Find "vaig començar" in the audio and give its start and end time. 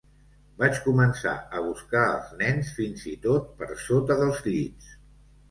0.61-1.33